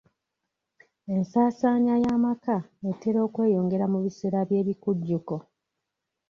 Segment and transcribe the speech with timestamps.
[1.13, 2.57] Ensaansaanya y'amaka
[2.89, 5.35] etera okweyongera mu biseera by'ebikujjuko.